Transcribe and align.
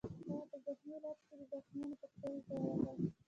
هغه 0.03 0.43
په 0.51 0.55
زخمي 0.65 0.95
خالت 1.03 1.17
کې 1.27 1.33
د 1.39 1.41
زخمیانو 1.53 1.99
پوښتنې 2.01 2.39
ته 2.47 2.53
ورغی 2.61 3.07